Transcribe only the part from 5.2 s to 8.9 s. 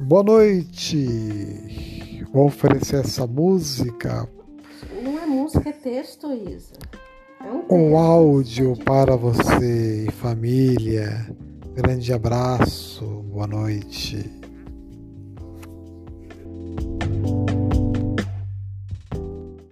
música, é texto, Isa. É um, um áudio